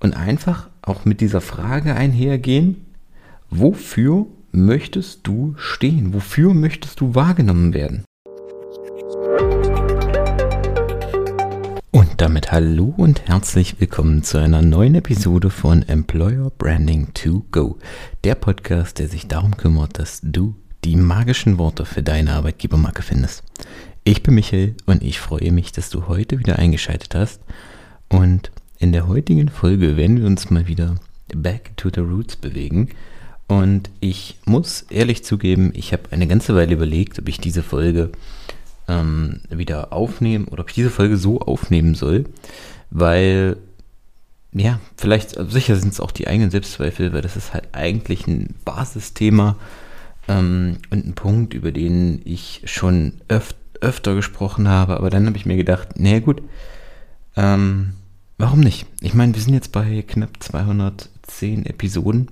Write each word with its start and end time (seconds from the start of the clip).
und 0.00 0.14
einfach 0.14 0.68
auch 0.82 1.04
mit 1.04 1.20
dieser 1.20 1.40
Frage 1.40 1.94
einhergehen, 1.94 2.86
wofür 3.50 4.26
möchtest 4.52 5.26
du 5.26 5.54
stehen? 5.56 6.14
Wofür 6.14 6.54
möchtest 6.54 7.00
du 7.00 7.14
wahrgenommen 7.14 7.74
werden? 7.74 8.04
Und 11.90 12.20
damit 12.20 12.52
hallo 12.52 12.94
und 12.96 13.26
herzlich 13.28 13.80
willkommen 13.80 14.22
zu 14.22 14.38
einer 14.38 14.62
neuen 14.62 14.94
Episode 14.94 15.50
von 15.50 15.82
Employer 15.82 16.50
Branding 16.56 17.12
to 17.14 17.44
Go, 17.50 17.78
der 18.24 18.34
Podcast, 18.34 18.98
der 18.98 19.08
sich 19.08 19.26
darum 19.26 19.56
kümmert, 19.56 19.98
dass 19.98 20.20
du 20.22 20.54
die 20.84 20.96
magischen 20.96 21.58
Worte 21.58 21.84
für 21.84 22.02
deine 22.02 22.34
Arbeitgebermarke 22.34 23.02
findest. 23.02 23.42
Ich 24.04 24.22
bin 24.22 24.34
Michael 24.34 24.76
und 24.86 25.02
ich 25.02 25.18
freue 25.18 25.50
mich, 25.50 25.72
dass 25.72 25.90
du 25.90 26.06
heute 26.06 26.38
wieder 26.38 26.58
eingeschaltet 26.58 27.14
hast 27.14 27.42
und 28.08 28.52
in 28.78 28.92
der 28.92 29.08
heutigen 29.08 29.48
Folge 29.48 29.96
werden 29.96 30.18
wir 30.18 30.26
uns 30.26 30.50
mal 30.50 30.66
wieder 30.66 30.96
back 31.34 31.76
to 31.76 31.90
the 31.92 32.00
roots 32.00 32.36
bewegen. 32.36 32.90
Und 33.46 33.90
ich 34.00 34.38
muss 34.44 34.82
ehrlich 34.90 35.24
zugeben, 35.24 35.72
ich 35.74 35.92
habe 35.92 36.04
eine 36.10 36.26
ganze 36.26 36.54
Weile 36.54 36.74
überlegt, 36.74 37.18
ob 37.18 37.28
ich 37.28 37.38
diese 37.38 37.62
Folge 37.62 38.10
ähm, 38.86 39.40
wieder 39.50 39.92
aufnehmen 39.92 40.46
oder 40.46 40.62
ob 40.62 40.68
ich 40.68 40.74
diese 40.74 40.90
Folge 40.90 41.16
so 41.16 41.40
aufnehmen 41.40 41.94
soll, 41.94 42.26
weil 42.90 43.56
ja, 44.52 44.80
vielleicht, 44.96 45.36
also 45.36 45.50
sicher 45.50 45.76
sind 45.76 45.92
es 45.92 46.00
auch 46.00 46.10
die 46.10 46.26
eigenen 46.26 46.50
Selbstzweifel, 46.50 47.12
weil 47.12 47.20
das 47.20 47.36
ist 47.36 47.52
halt 47.52 47.68
eigentlich 47.72 48.26
ein 48.26 48.54
Basisthema 48.64 49.56
ähm, 50.26 50.78
und 50.90 51.06
ein 51.06 51.14
Punkt, 51.14 51.54
über 51.54 51.72
den 51.72 52.22
ich 52.24 52.62
schon 52.64 53.14
öf 53.30 53.54
öfter 53.80 54.16
gesprochen 54.16 54.66
habe, 54.66 54.96
aber 54.96 55.08
dann 55.08 55.28
habe 55.28 55.36
ich 55.36 55.46
mir 55.46 55.56
gedacht, 55.56 56.00
naja 56.00 56.18
gut, 56.18 56.42
ähm, 57.36 57.92
Warum 58.40 58.60
nicht? 58.60 58.86
Ich 59.00 59.14
meine, 59.14 59.34
wir 59.34 59.42
sind 59.42 59.54
jetzt 59.54 59.72
bei 59.72 60.02
knapp 60.02 60.40
210 60.40 61.66
Episoden. 61.66 62.30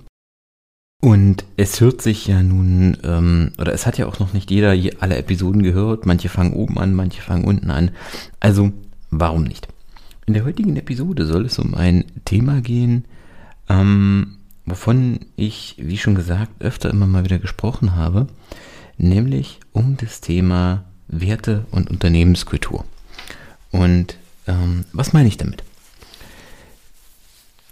Und 1.01 1.43
es 1.57 1.81
hört 1.81 2.01
sich 2.01 2.25
ja 2.27 2.41
nun, 2.41 2.97
ähm, 3.03 3.51
oder 3.59 3.73
es 3.73 3.85
hat 3.85 3.97
ja 3.97 4.07
auch 4.07 4.17
noch 4.19 4.31
nicht 4.31 4.49
jeder 4.49 4.69
alle 4.99 5.17
Episoden 5.17 5.63
gehört. 5.63 6.05
Manche 6.05 6.29
fangen 6.29 6.53
oben 6.53 6.79
an, 6.79 6.93
manche 6.93 7.21
fangen 7.21 7.43
unten 7.43 7.69
an. 7.69 7.91
Also, 8.39 8.71
warum 9.11 9.43
nicht? 9.43 9.67
In 10.25 10.33
der 10.33 10.45
heutigen 10.45 10.77
Episode 10.77 11.25
soll 11.25 11.45
es 11.45 11.59
um 11.59 11.75
ein 11.75 12.05
Thema 12.23 12.61
gehen, 12.61 13.03
ähm, 13.67 14.37
wovon 14.65 15.19
ich, 15.35 15.75
wie 15.77 15.97
schon 15.97 16.15
gesagt, 16.15 16.61
öfter 16.61 16.89
immer 16.89 17.05
mal 17.05 17.25
wieder 17.25 17.37
gesprochen 17.37 17.97
habe, 17.97 18.27
nämlich 18.97 19.59
um 19.73 19.97
das 19.97 20.21
Thema 20.21 20.85
Werte 21.09 21.65
und 21.71 21.89
Unternehmenskultur. 21.89 22.85
Und 23.71 24.17
ähm, 24.47 24.85
was 24.93 25.11
meine 25.11 25.27
ich 25.27 25.37
damit? 25.37 25.63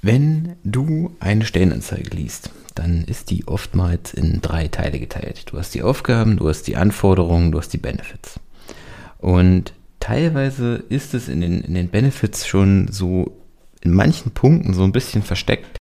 Wenn 0.05 0.57
du 0.63 1.15
eine 1.19 1.45
Stellenanzeige 1.45 2.15
liest, 2.15 2.51
dann 2.75 3.05
ist 3.05 3.31
die 3.31 3.47
oftmals 3.47 4.13
in 4.13 4.39
drei 4.39 4.67
Teile 4.67 4.99
geteilt. 4.99 5.45
Du 5.47 5.57
hast 5.57 5.73
die 5.73 5.81
Aufgaben, 5.81 6.37
du 6.37 6.47
hast 6.47 6.67
die 6.67 6.75
Anforderungen, 6.75 7.51
du 7.51 7.57
hast 7.57 7.69
die 7.69 7.79
Benefits. 7.79 8.39
Und 9.17 9.73
teilweise 9.99 10.75
ist 10.89 11.15
es 11.15 11.27
in 11.27 11.41
den, 11.41 11.61
in 11.61 11.73
den 11.73 11.89
Benefits 11.89 12.45
schon 12.45 12.87
so 12.91 13.35
in 13.81 13.93
manchen 13.93 14.29
Punkten 14.29 14.75
so 14.75 14.83
ein 14.83 14.91
bisschen 14.91 15.23
versteckt. 15.23 15.79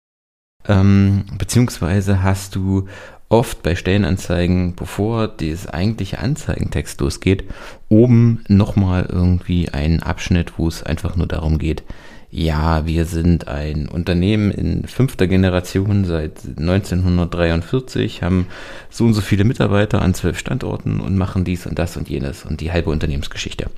Ähm, 0.67 1.27
beziehungsweise 1.39 2.21
hast 2.21 2.57
du 2.57 2.89
oft 3.29 3.63
bei 3.63 3.77
Stellenanzeigen, 3.77 4.75
bevor 4.75 5.29
das 5.29 5.69
eigentliche 5.69 6.19
Anzeigentext 6.19 7.01
losgeht, 7.01 7.45
oben 7.89 8.43
nochmal 8.49 9.07
irgendwie 9.09 9.69
einen 9.69 10.03
Abschnitt, 10.03 10.59
wo 10.59 10.67
es 10.67 10.83
einfach 10.83 11.15
nur 11.15 11.29
darum 11.29 11.59
geht, 11.59 11.85
ja, 12.31 12.87
wir 12.87 13.07
sind 13.07 13.49
ein 13.49 13.89
Unternehmen 13.89 14.51
in 14.51 14.87
fünfter 14.87 15.27
Generation 15.27 16.05
seit 16.05 16.45
1943, 16.45 18.23
haben 18.23 18.47
so 18.91 19.05
und 19.05 19.15
so 19.15 19.23
viele 19.23 19.45
Mitarbeiter 19.45 20.03
an 20.03 20.15
zwölf 20.15 20.39
Standorten 20.39 21.01
und 21.01 21.17
machen 21.17 21.45
dies 21.45 21.67
und 21.67 21.79
das 21.79 21.97
und 21.97 22.09
jenes 22.09 22.45
und 22.45 22.61
die 22.61 22.71
halbe 22.71 22.91
Unternehmensgeschichte. 22.91 23.71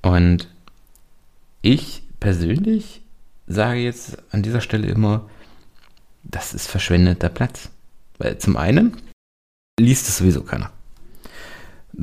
Und 0.00 0.48
ich 1.60 2.02
persönlich 2.18 3.02
sage 3.46 3.80
jetzt 3.80 4.18
an 4.32 4.42
dieser 4.42 4.60
Stelle 4.60 4.88
immer, 4.88 5.28
das 6.22 6.54
ist 6.54 6.66
verschwendeter 6.66 7.28
Platz. 7.28 7.70
Weil 8.18 8.38
zum 8.38 8.56
einen 8.56 8.96
liest 9.78 10.08
es 10.08 10.18
sowieso 10.18 10.42
keiner. 10.42 10.72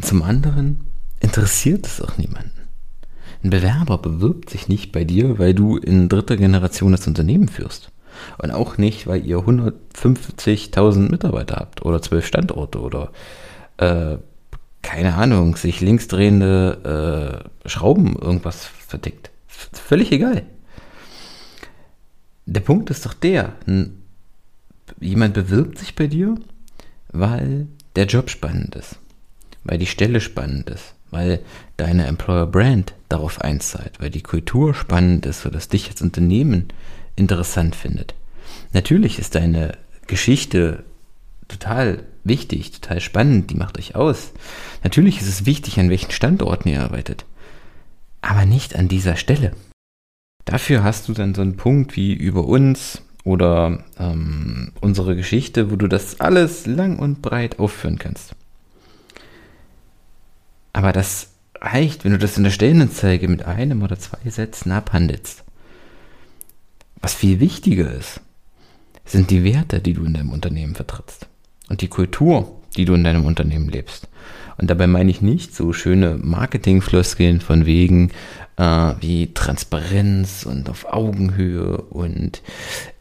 Zum 0.01 0.23
anderen 0.23 0.81
interessiert 1.19 1.85
es 1.85 2.01
auch 2.01 2.17
niemanden. 2.17 2.54
Ein 3.45 3.51
Bewerber 3.51 3.99
bewirbt 3.99 4.49
sich 4.49 4.69
nicht 4.69 4.91
bei 4.91 5.03
dir, 5.03 5.37
weil 5.37 5.53
du 5.53 5.77
in 5.77 6.09
dritter 6.09 6.35
Generation 6.35 6.93
das 6.93 7.05
Unternehmen 7.05 7.47
führst. 7.47 7.91
Und 8.39 8.49
auch 8.49 8.79
nicht, 8.79 9.05
weil 9.05 9.23
ihr 9.23 9.37
150.000 9.37 11.11
Mitarbeiter 11.11 11.57
habt 11.57 11.85
oder 11.85 12.01
zwölf 12.01 12.25
Standorte 12.25 12.79
oder 12.79 13.11
äh, 13.77 14.17
keine 14.81 15.13
Ahnung, 15.13 15.57
sich 15.57 15.79
linksdrehende 15.79 17.45
äh, 17.63 17.69
Schrauben 17.69 18.15
irgendwas 18.15 18.65
verdeckt. 18.65 19.29
V 19.45 19.69
völlig 19.73 20.11
egal. 20.11 20.41
Der 22.47 22.61
Punkt 22.61 22.89
ist 22.89 23.05
doch 23.05 23.13
der, 23.13 23.53
jemand 24.99 25.35
bewirbt 25.35 25.77
sich 25.77 25.93
bei 25.93 26.07
dir, 26.07 26.33
weil 27.11 27.67
der 27.95 28.07
Job 28.07 28.31
spannend 28.31 28.75
ist, 28.75 28.95
weil 29.63 29.77
die 29.77 29.85
Stelle 29.85 30.19
spannend 30.19 30.71
ist, 30.71 30.94
weil 31.15 31.39
deine 31.77 32.07
Employer 32.07 32.45
Brand 32.45 32.93
darauf 33.07 33.39
einzahlt, 33.39 33.93
weil 33.99 34.09
die 34.09 34.21
Kultur 34.21 34.73
spannend 34.73 35.25
ist, 35.25 35.41
sodass 35.41 35.69
dich 35.69 35.89
als 35.89 36.01
Unternehmen 36.01 36.67
interessant 37.15 37.75
findet. 37.75 38.13
Natürlich 38.73 39.17
ist 39.17 39.35
deine 39.35 39.77
Geschichte 40.07 40.83
total 41.47 42.03
wichtig, 42.25 42.71
total 42.71 42.99
spannend, 42.99 43.49
die 43.49 43.55
macht 43.55 43.77
euch 43.77 43.95
aus. 43.95 44.33
Natürlich 44.83 45.21
ist 45.21 45.29
es 45.29 45.45
wichtig, 45.45 45.79
an 45.79 45.89
welchen 45.89 46.11
Standorten 46.11 46.69
ihr 46.69 46.83
arbeitet, 46.83 47.25
aber 48.21 48.45
nicht 48.45 48.75
an 48.75 48.89
dieser 48.89 49.15
Stelle. 49.15 49.53
Dafür 50.43 50.83
hast 50.83 51.07
du 51.07 51.13
dann 51.13 51.33
so 51.33 51.41
einen 51.41 51.55
Punkt 51.55 51.95
wie 51.95 52.13
über 52.13 52.45
uns 52.45 53.01
oder 53.23 53.85
ähm, 53.97 54.73
unsere 54.81 55.15
Geschichte, 55.15 55.71
wo 55.71 55.77
du 55.77 55.87
das 55.87 56.19
alles 56.19 56.65
lang 56.65 56.99
und 56.99 57.21
breit 57.21 57.57
aufführen 57.57 57.97
kannst. 57.97 58.35
Aber 60.75 60.91
das 60.91 61.29
reicht, 61.61 62.03
wenn 62.03 62.11
du 62.11 62.17
das 62.17 62.35
in 62.35 62.43
der 62.43 62.51
Stellenanzeige 62.51 63.29
mit 63.29 63.45
einem 63.45 63.81
oder 63.81 63.97
zwei 63.97 64.29
Sätzen 64.29 64.73
abhandelst. 64.73 65.45
Was 66.99 67.13
viel 67.13 67.39
wichtiger 67.39 67.89
ist, 67.93 68.19
sind 69.05 69.31
die 69.31 69.45
Werte, 69.45 69.79
die 69.79 69.93
du 69.93 70.03
in 70.03 70.13
deinem 70.13 70.33
Unternehmen 70.33 70.75
vertrittst 70.75 71.27
und 71.69 71.79
die 71.79 71.87
Kultur, 71.87 72.59
die 72.75 72.83
du 72.83 72.93
in 72.93 73.05
deinem 73.05 73.23
Unternehmen 73.23 73.69
lebst. 73.69 74.09
Und 74.57 74.69
dabei 74.69 74.85
meine 74.85 75.09
ich 75.09 75.21
nicht 75.21 75.55
so 75.55 75.71
schöne 75.71 76.17
Marketingfloskeln 76.21 77.39
von 77.39 77.65
wegen 77.65 78.11
äh, 78.57 78.93
wie 78.99 79.33
Transparenz 79.33 80.45
und 80.45 80.69
auf 80.69 80.91
Augenhöhe 80.91 81.77
und 81.77 82.41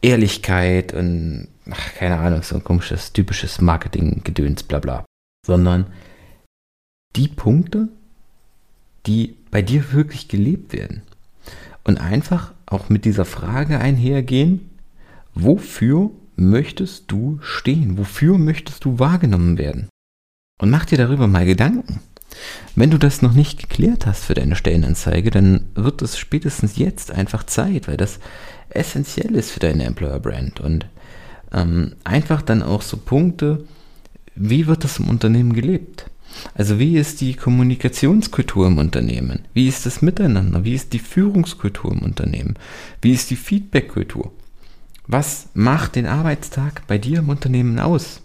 Ehrlichkeit 0.01 0.93
und 0.93 1.49
ach, 1.69 1.93
keine 1.95 2.19
Ahnung, 2.19 2.41
so 2.41 2.55
ein 2.55 2.63
komisches, 2.63 3.11
typisches 3.11 3.59
Marketing-Gedöns, 3.59 4.63
bla 4.63 4.79
bla. 4.79 5.03
Sondern 5.45 5.87
die 7.15 7.27
Punkte, 7.27 7.89
die 9.05 9.35
bei 9.51 9.61
dir 9.61 9.93
wirklich 9.93 10.27
gelebt 10.27 10.73
werden. 10.73 11.01
Und 11.83 11.99
einfach 11.99 12.53
auch 12.65 12.89
mit 12.89 13.05
dieser 13.05 13.25
Frage 13.25 13.79
einhergehen, 13.79 14.71
wofür 15.33 16.11
möchtest 16.35 17.11
du 17.11 17.39
stehen? 17.41 17.97
Wofür 17.97 18.37
möchtest 18.37 18.85
du 18.85 18.99
wahrgenommen 18.99 19.57
werden? 19.57 19.89
Und 20.59 20.69
mach 20.69 20.85
dir 20.85 20.97
darüber 20.97 21.27
mal 21.27 21.45
Gedanken. 21.45 21.99
Wenn 22.75 22.91
du 22.91 22.97
das 22.97 23.21
noch 23.21 23.33
nicht 23.33 23.59
geklärt 23.59 24.05
hast 24.05 24.25
für 24.25 24.33
deine 24.33 24.55
Stellenanzeige, 24.55 25.31
dann 25.31 25.67
wird 25.75 26.01
es 26.01 26.17
spätestens 26.17 26.77
jetzt 26.77 27.11
einfach 27.11 27.43
Zeit, 27.43 27.87
weil 27.87 27.97
das 27.97 28.19
essentiell 28.69 29.35
ist 29.35 29.51
für 29.51 29.59
deine 29.59 29.85
Employer 29.85 30.19
Brand. 30.19 30.59
Und 30.59 30.87
ähm, 31.53 31.95
einfach 32.03 32.41
dann 32.41 32.61
auch 32.61 32.81
so 32.81 32.97
Punkte, 32.97 33.65
wie 34.35 34.67
wird 34.67 34.83
das 34.83 34.99
im 34.99 35.07
Unternehmen 35.07 35.53
gelebt? 35.53 36.09
Also 36.53 36.79
wie 36.79 36.97
ist 36.97 37.21
die 37.21 37.33
Kommunikationskultur 37.33 38.67
im 38.67 38.77
Unternehmen? 38.77 39.41
Wie 39.53 39.67
ist 39.67 39.85
das 39.85 40.01
Miteinander? 40.01 40.63
Wie 40.63 40.73
ist 40.73 40.93
die 40.93 40.99
Führungskultur 40.99 41.91
im 41.91 41.99
Unternehmen? 41.99 42.55
Wie 43.01 43.13
ist 43.13 43.29
die 43.29 43.35
Feedbackkultur? 43.35 44.31
Was 45.07 45.49
macht 45.53 45.95
den 45.95 46.05
Arbeitstag 46.05 46.87
bei 46.87 46.97
dir 46.97 47.19
im 47.19 47.29
Unternehmen 47.29 47.79
aus? 47.79 48.21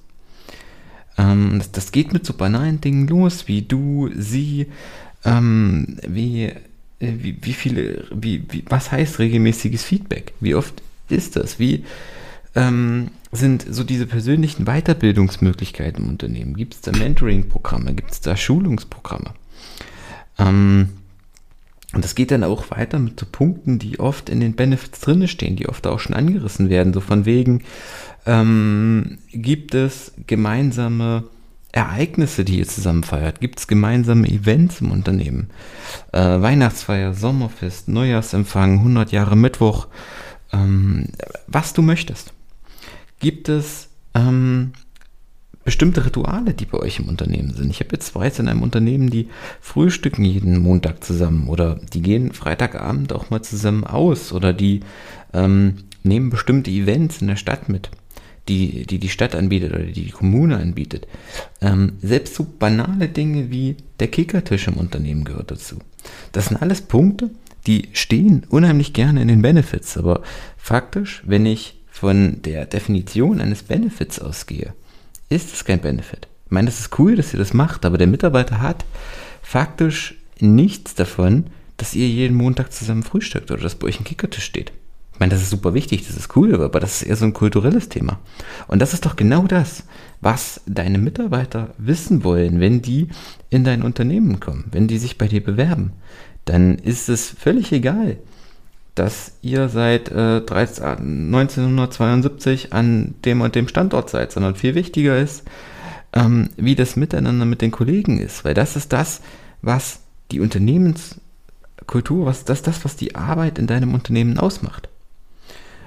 Ähm, 1.19 1.58
das, 1.58 1.73
das, 1.73 1.93
geht 1.93 2.12
mit 2.12 2.25
so 2.25 2.35
banalen 2.35 2.81
Dingen 2.81 3.06
los, 3.06 3.49
wie 3.49 3.62
du, 3.62 4.11
sie, 4.17 4.67
ähm, 5.25 5.99
wie, 6.06 6.44
äh, 6.44 6.55
wie, 6.99 7.37
wie 7.43 7.53
viele, 7.53 8.06
wie, 8.14 8.44
wie, 8.49 8.64
was 8.69 8.93
heißt 8.93 9.19
regelmäßiges 9.19 9.85
Feedback? 9.85 10.32
Wie 10.41 10.55
oft 10.55 10.82
ist 11.08 11.37
das? 11.37 11.58
Wie, 11.58 11.85
ähm, 12.55 13.08
sind 13.32 13.65
so 13.69 13.85
diese 13.85 14.06
persönlichen 14.06 14.65
Weiterbildungsmöglichkeiten 14.65 16.05
im 16.05 16.11
Unternehmen? 16.11 16.55
Gibt 16.56 16.75
es 16.75 16.81
da 16.81 16.93
Mentoring-Programme? 16.93 17.94
Gibt 17.94 18.12
es 18.12 18.21
da 18.21 18.37
Schulungsprogramme? 18.37 19.35
Ähm, 20.38 20.91
Und 21.93 22.05
das 22.05 22.15
geht 22.15 22.31
dann 22.31 22.44
auch 22.44 22.71
weiter 22.71 22.99
mit 23.00 23.19
so 23.19 23.27
Punkten, 23.31 23.79
die 23.81 23.99
oft 23.99 24.29
in 24.29 24.38
den 24.41 24.55
Benefits 24.55 25.00
drinne 25.00 25.27
stehen, 25.29 25.56
die 25.56 25.69
oft 25.69 25.87
auch 25.87 25.99
schon 25.99 26.15
angerissen 26.15 26.71
werden. 26.71 26.93
So 26.93 27.00
von 27.00 27.25
wegen, 27.25 27.62
ähm, 28.27 29.19
gibt 29.32 29.75
es 29.75 30.12
gemeinsame 30.27 31.25
Ereignisse, 31.73 32.44
die 32.44 32.59
ihr 32.59 32.69
zusammen 32.69 33.03
feiert? 33.05 33.41
Gibt 33.41 33.59
es 33.61 33.67
gemeinsame 33.67 34.29
Events 34.29 34.81
im 34.81 34.91
Unternehmen? 34.93 35.50
Äh, 36.12 36.41
Weihnachtsfeier, 36.41 37.15
Sommerfest, 37.15 37.88
Neujahrsempfang, 37.88 38.79
100 38.79 39.12
Jahre 39.12 39.37
Mittwoch, 39.37 39.88
ähm, 40.53 41.06
was 41.47 41.73
du 41.73 41.82
möchtest. 41.82 42.32
Gibt 43.20 43.49
es 43.49 43.88
ähm, 44.14 44.72
bestimmte 45.64 46.05
Rituale, 46.05 46.55
die 46.55 46.64
bei 46.64 46.78
euch 46.78 46.99
im 46.99 47.08
Unternehmen 47.08 47.55
sind. 47.55 47.70
Ich 47.70 47.81
habe 47.81 47.90
jetzt 47.93 48.08
zwei 48.08 48.28
in 48.28 48.49
einem 48.49 48.62
Unternehmen, 48.62 49.11
die 49.11 49.28
frühstücken 49.61 50.25
jeden 50.25 50.58
Montag 50.58 51.05
zusammen 51.05 51.49
oder 51.49 51.78
die 51.93 52.02
gehen 52.02 52.32
Freitagabend 52.32 53.12
auch 53.12 53.31
mal 53.31 53.43
zusammen 53.43 53.84
aus 53.84 54.32
oder 54.32 54.52
die 54.52 54.81
ähm, 55.32 55.76
nehmen 56.02 56.31
bestimmte 56.31 56.70
Events 56.70 57.20
in 57.20 57.28
der 57.28 57.37
Stadt 57.37 57.69
mit, 57.69 57.90
die 58.49 58.87
die, 58.87 58.99
die 58.99 59.08
Stadt 59.11 59.34
anbietet 59.34 59.72
oder 59.75 59.84
die 59.84 59.93
die 59.93 60.11
Kommune 60.11 60.56
anbietet. 60.56 61.06
Ähm, 61.61 61.93
selbst 62.00 62.34
so 62.34 62.46
banale 62.58 63.08
Dinge 63.08 63.50
wie 63.50 63.76
der 64.00 64.08
Kickertisch 64.08 64.67
im 64.67 64.75
Unternehmen 64.75 65.25
gehört 65.25 65.50
dazu. 65.50 65.76
Das 66.32 66.46
sind 66.46 66.61
alles 66.61 66.81
Punkte, 66.81 67.31
die 67.67 67.90
stehen 67.93 68.46
unheimlich 68.49 68.94
gerne 68.94 69.20
in 69.20 69.28
den 69.28 69.43
Benefits, 69.43 69.99
aber 69.99 70.22
faktisch, 70.56 71.22
wenn 71.26 71.44
ich 71.44 71.80
von 71.91 72.41
der 72.43 72.67
Definition 72.67 73.41
eines 73.41 73.63
Benefits 73.63 74.19
ausgehe, 74.19 74.75
ist 75.29 75.53
es 75.53 75.65
kein 75.65 75.81
Benefit. 75.81 76.29
Ich 76.47 76.53
meine, 76.53 76.67
das 76.67 76.81
ist 76.81 76.99
cool, 76.99 77.17
dass 77.17 77.33
ihr 77.33 77.39
das 77.39 77.55
macht, 77.55 77.85
aber 77.85 77.99
der 77.99 78.07
Mitarbeiter 78.07 78.61
hat 78.61 78.85
faktisch 79.43 80.17
nichts 80.41 80.95
davon, 80.95 81.47
dass 81.77 81.95
ihr 81.95 82.09
jeden 82.09 82.37
Montag 82.37 82.73
zusammen 82.73 83.03
frühstückt 83.03 83.51
oder 83.51 83.63
dass 83.63 83.75
bei 83.75 83.87
euch 83.87 84.01
ein 84.01 84.05
Kickertisch 84.05 84.45
steht. 84.45 84.73
Ich 85.13 85.21
meine, 85.21 85.33
das 85.33 85.43
ist 85.43 85.51
super 85.51 85.75
wichtig, 85.75 86.07
das 86.07 86.17
ist 86.17 86.35
cool, 86.35 86.55
aber 86.55 86.81
das 86.81 87.03
ist 87.03 87.09
eher 87.09 87.17
so 87.17 87.27
ein 87.27 87.35
kulturelles 87.35 87.89
Thema. 87.89 88.19
Und 88.69 88.81
das 88.81 88.95
ist 88.95 89.05
doch 89.05 89.17
genau 89.17 89.47
das, 89.47 89.85
was 90.21 90.63
deine 90.67 90.99
Mitarbeiter 90.99 91.75
wissen 91.79 92.25
wollen, 92.25 92.59
wenn 92.59 92.81
die 92.81 93.09
in 93.51 93.63
dein 93.63 93.83
Unternehmen 93.83 94.41
kommen, 94.41 94.65
wenn 94.73 94.89
die 94.89 94.99
sich 94.99 95.19
bei 95.19 95.29
dir 95.29 95.45
bewerben. 95.45 95.93
Dann 96.47 96.77
ist 96.79 97.09
es 97.09 97.29
völlig 97.31 97.71
egal, 97.71 98.17
dass 99.00 99.32
ihr 99.41 99.70
seit 99.70 100.11
äh, 100.11 100.43
13, 100.43 100.85
1972 101.35 102.75
an 102.75 103.14
dem 103.25 103.41
und 103.41 103.55
dem 103.55 103.67
Standort 103.67 104.11
seid, 104.11 104.31
sondern 104.31 104.56
viel 104.56 104.75
wichtiger 104.75 105.19
ist, 105.19 105.44
ähm, 106.12 106.50
wie 106.58 106.75
das 106.75 106.97
Miteinander 106.97 107.47
mit 107.47 107.62
den 107.62 107.70
Kollegen 107.70 108.19
ist, 108.19 108.44
weil 108.44 108.52
das 108.52 108.76
ist 108.76 108.93
das, 108.93 109.23
was 109.62 110.00
die 110.32 110.41
Unternehmenskultur, 110.41 112.26
was 112.26 112.44
das, 112.44 112.61
das, 112.61 112.85
was 112.85 112.97
die 112.97 113.14
Arbeit 113.14 113.58
in 113.58 113.67
deinem 113.67 113.94
Unternehmen 113.94 114.38
ausmacht. 114.38 114.91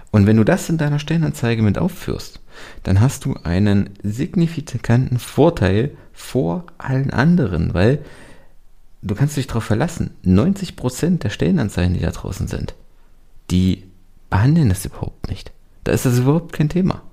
Und 0.09 0.25
wenn 0.25 0.37
du 0.37 0.43
das 0.43 0.67
in 0.69 0.79
deiner 0.79 0.97
Stellenanzeige 0.97 1.61
mit 1.61 1.77
aufführst, 1.77 2.39
dann 2.81 2.99
hast 2.99 3.25
du 3.25 3.35
einen 3.43 3.91
signifikanten 4.01 5.19
Vorteil 5.19 5.91
vor 6.13 6.65
allen 6.79 7.11
anderen, 7.11 7.75
weil 7.75 7.99
du 9.03 9.13
kannst 9.13 9.37
dich 9.37 9.45
darauf 9.45 9.65
verlassen, 9.65 10.15
90% 10.25 11.19
der 11.19 11.29
Stellenanzeigen, 11.29 11.93
die 11.93 12.01
da 12.01 12.09
draußen 12.09 12.47
sind, 12.47 12.73
die 13.53 13.83
behandeln 14.31 14.69
das 14.69 14.83
überhaupt 14.83 15.29
nicht. 15.29 15.51
Da 15.83 15.91
ist 15.91 16.05
das 16.05 16.17
überhaupt 16.17 16.53
kein 16.53 16.69
Thema. 16.69 17.03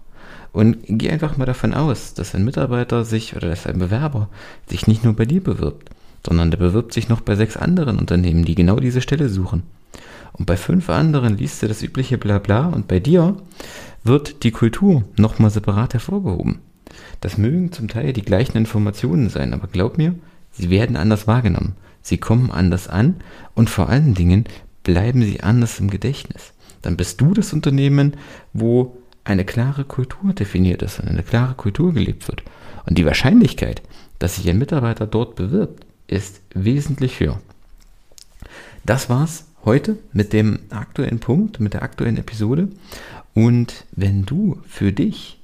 Und 0.52 0.78
geh 0.88 1.10
einfach 1.10 1.36
mal 1.36 1.44
davon 1.44 1.74
aus, 1.74 2.14
dass 2.14 2.34
ein 2.34 2.46
Mitarbeiter 2.46 3.04
sich 3.04 3.36
oder 3.36 3.50
dass 3.50 3.66
ein 3.66 3.78
Bewerber 3.78 4.30
sich 4.66 4.86
nicht 4.86 5.04
nur 5.04 5.14
bei 5.14 5.26
dir 5.26 5.42
bewirbt, 5.42 5.90
sondern 6.26 6.50
der 6.50 6.56
bewirbt 6.56 6.94
sich 6.94 7.10
noch 7.10 7.20
bei 7.20 7.36
sechs 7.36 7.58
anderen 7.58 7.98
Unternehmen, 7.98 8.46
die 8.46 8.54
genau 8.54 8.76
diese 8.80 9.02
Stelle 9.02 9.28
suchen. 9.28 9.64
Und 10.32 10.46
bei 10.46 10.56
fünf 10.56 10.88
anderen 10.88 11.36
liest 11.36 11.62
er 11.62 11.68
das 11.68 11.82
übliche 11.82 12.16
Blabla 12.16 12.68
und 12.68 12.88
bei 12.88 13.00
dir 13.00 13.36
wird 14.02 14.42
die 14.42 14.50
Kultur 14.50 15.04
nochmal 15.18 15.50
separat 15.50 15.92
hervorgehoben. 15.92 16.60
Das 17.20 17.36
mögen 17.36 17.70
zum 17.70 17.88
Teil 17.88 18.14
die 18.14 18.22
gleichen 18.22 18.56
Informationen 18.56 19.28
sein, 19.28 19.52
aber 19.52 19.68
glaub 19.68 19.98
mir, 19.98 20.14
sie 20.52 20.70
werden 20.70 20.96
anders 20.96 21.26
wahrgenommen. 21.26 21.74
Sie 22.00 22.16
kommen 22.16 22.50
anders 22.50 22.88
an 22.88 23.16
und 23.54 23.68
vor 23.68 23.90
allen 23.90 24.14
Dingen 24.14 24.46
bleiben 24.82 25.22
sie 25.22 25.42
anders 25.42 25.80
im 25.80 25.90
Gedächtnis. 25.90 26.52
Dann 26.82 26.96
bist 26.96 27.20
du 27.20 27.34
das 27.34 27.52
Unternehmen, 27.52 28.14
wo 28.52 28.96
eine 29.24 29.44
klare 29.44 29.84
Kultur 29.84 30.32
definiert 30.32 30.82
ist 30.82 30.98
und 31.00 31.08
eine 31.08 31.22
klare 31.22 31.54
Kultur 31.54 31.92
gelebt 31.92 32.26
wird. 32.28 32.42
Und 32.86 32.96
die 32.98 33.04
Wahrscheinlichkeit, 33.04 33.82
dass 34.18 34.36
sich 34.36 34.48
ein 34.48 34.58
Mitarbeiter 34.58 35.06
dort 35.06 35.36
bewirbt, 35.36 35.86
ist 36.06 36.40
wesentlich 36.54 37.20
höher. 37.20 37.40
Das 38.84 39.08
war's 39.10 39.46
heute 39.64 39.98
mit 40.12 40.32
dem 40.32 40.60
aktuellen 40.70 41.20
Punkt, 41.20 41.60
mit 41.60 41.74
der 41.74 41.82
aktuellen 41.82 42.16
Episode. 42.16 42.68
Und 43.34 43.84
wenn 43.92 44.24
du 44.24 44.58
für 44.66 44.92
dich 44.92 45.38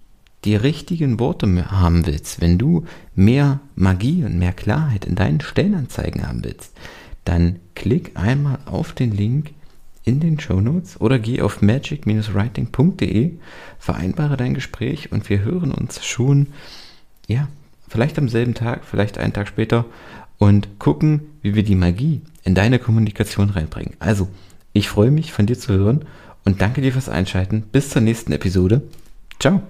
die 0.44 0.56
richtigen 0.56 1.18
Worte 1.18 1.70
haben 1.70 2.06
willst, 2.06 2.40
wenn 2.40 2.56
du 2.58 2.84
mehr 3.14 3.60
Magie 3.74 4.24
und 4.24 4.38
mehr 4.38 4.52
Klarheit 4.52 5.04
in 5.04 5.16
deinen 5.16 5.40
Stellenanzeigen 5.40 6.26
haben 6.26 6.44
willst, 6.44 6.72
dann 7.26 7.58
klick 7.74 8.12
einmal 8.14 8.58
auf 8.64 8.92
den 8.92 9.12
Link 9.12 9.52
in 10.04 10.20
den 10.20 10.40
Show 10.40 10.60
Notes 10.60 11.00
oder 11.00 11.18
geh 11.18 11.42
auf 11.42 11.60
magic-writing.de, 11.60 13.32
vereinbare 13.78 14.36
dein 14.36 14.54
Gespräch 14.54 15.12
und 15.12 15.28
wir 15.28 15.40
hören 15.40 15.72
uns 15.72 16.04
schon, 16.04 16.48
ja, 17.26 17.48
vielleicht 17.88 18.18
am 18.18 18.28
selben 18.28 18.54
Tag, 18.54 18.84
vielleicht 18.84 19.18
einen 19.18 19.32
Tag 19.32 19.48
später 19.48 19.84
und 20.38 20.78
gucken, 20.78 21.22
wie 21.42 21.54
wir 21.54 21.64
die 21.64 21.74
Magie 21.74 22.22
in 22.44 22.54
deine 22.54 22.78
Kommunikation 22.78 23.50
reinbringen. 23.50 23.94
Also, 23.98 24.28
ich 24.72 24.88
freue 24.88 25.10
mich 25.10 25.32
von 25.32 25.46
dir 25.46 25.58
zu 25.58 25.72
hören 25.74 26.04
und 26.44 26.60
danke 26.60 26.80
dir 26.80 26.92
fürs 26.92 27.08
Einschalten. 27.08 27.62
Bis 27.72 27.90
zur 27.90 28.02
nächsten 28.02 28.32
Episode. 28.32 28.82
Ciao. 29.40 29.62